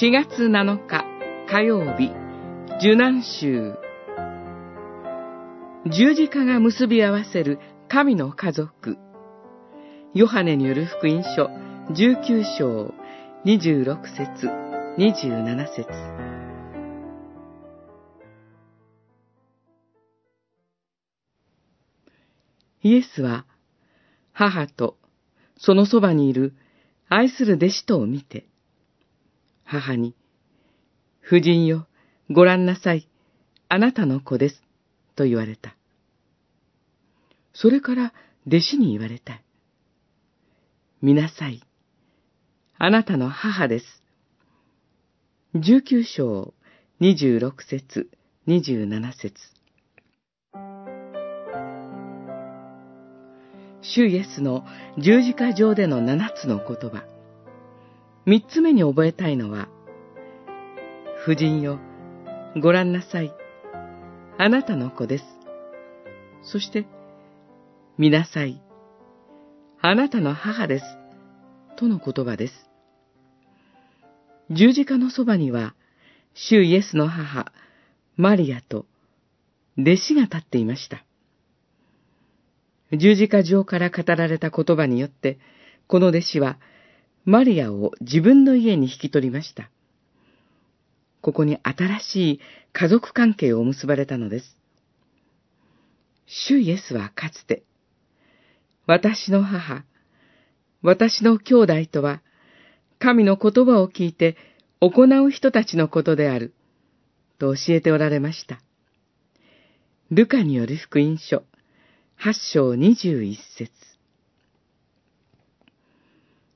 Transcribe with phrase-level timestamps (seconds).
[0.00, 1.04] 4月7日
[1.46, 2.10] 火曜日、
[2.80, 3.74] 受難週。
[5.84, 7.58] 十字架が結び合わせる
[7.88, 8.96] 神の家族。
[10.14, 11.50] ヨハネによる福音書
[11.90, 12.94] 19章
[13.44, 14.46] 26節
[14.96, 15.86] 27節
[22.82, 23.44] イエスは
[24.32, 24.96] 母と
[25.58, 26.54] そのそばにいる
[27.10, 28.46] 愛する弟子とを見て、
[29.72, 30.14] 母に、
[31.26, 31.86] 夫人よ、
[32.30, 33.08] ご覧なさい、
[33.70, 34.62] あなたの子です、
[35.16, 35.74] と言われた。
[37.54, 38.12] それから
[38.46, 39.40] 弟子に言われた。
[41.00, 41.62] 見なさい、
[42.76, 43.86] あなたの母です。
[45.54, 46.52] 19章
[47.00, 48.10] 26節
[48.46, 49.34] 27節
[53.80, 54.64] 主イエスの
[54.98, 57.11] 十字架上での七つの言葉。
[58.24, 59.68] 三つ目に覚えたいのは、
[61.24, 61.80] 夫人よ、
[62.60, 63.34] ご覧なさい。
[64.38, 65.24] あなたの子です。
[66.42, 66.86] そして、
[67.98, 68.62] 見なさい。
[69.80, 70.84] あなたの母です。
[71.76, 72.54] との言葉です。
[74.50, 75.74] 十字架のそばには、
[76.34, 77.50] 主イエスの母、
[78.16, 78.86] マリアと、
[79.76, 81.04] 弟子が立っていました。
[82.92, 85.40] 十字架上から語られた言葉によって、
[85.88, 86.60] この弟子は、
[87.24, 89.70] マリアを自分の家に引き取りました。
[91.20, 92.40] ここに新しい
[92.72, 94.56] 家族関係を結ばれたのです。
[96.26, 97.62] 主イエスはかつて、
[98.86, 99.84] 私の母、
[100.82, 102.22] 私の兄弟とは、
[102.98, 104.36] 神の言葉を聞いて
[104.80, 106.54] 行う人たちのことである、
[107.38, 108.60] と教えておられました。
[110.10, 111.44] ルカによる福音書、
[112.16, 113.70] 八章二十一節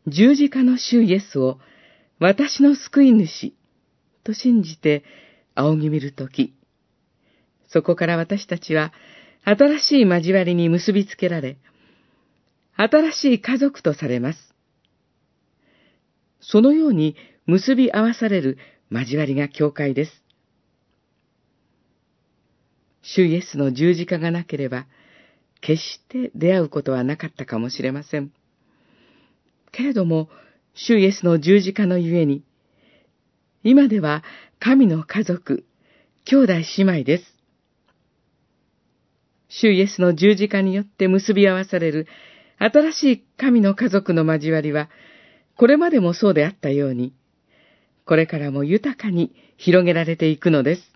[0.06, 1.58] 十字架の主イエスを
[2.18, 3.55] 私の救い主
[4.24, 5.05] と信じて
[5.55, 6.55] 仰ぎ見るとき、
[7.68, 8.92] そこから私たちは
[9.45, 11.58] 新しい交わりに結びつけられ、
[12.77, 14.55] 新しい家族とされます。
[16.40, 17.16] そのように
[17.46, 18.58] 結び合わされる
[18.90, 20.22] 交わりが教会です。
[23.02, 24.86] 主イエスの十字架がなければ、
[25.61, 28.30] 決して出会うことはなかったかもしれません。
[29.72, 30.28] けれども、
[30.74, 32.42] 主イエスの十字架のゆえに、
[33.62, 34.22] 今では
[34.58, 35.64] 神の家族、
[36.24, 37.24] 兄弟姉妹です。
[39.48, 42.06] 主イエスの十字架によって結び合わされる
[42.58, 44.88] 新しい神の家族の交わりは、
[45.56, 47.14] これまでもそうであったように、
[48.04, 50.95] これからも豊かに広げられていくのです。